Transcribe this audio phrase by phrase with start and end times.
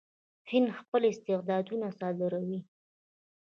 [0.51, 2.59] هند خپل استعدادونه صادروي.